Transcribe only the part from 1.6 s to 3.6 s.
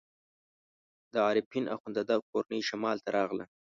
اخندزاده کورنۍ شمال ته راغله.